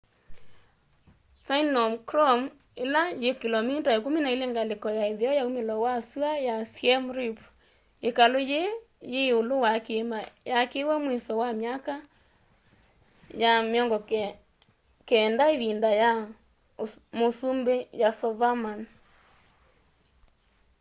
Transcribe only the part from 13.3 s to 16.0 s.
ya 900 ivinda